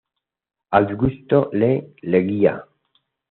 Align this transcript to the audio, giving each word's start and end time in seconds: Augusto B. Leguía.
Augusto 0.77 1.51
B. 1.53 1.59
Leguía. 2.01 2.65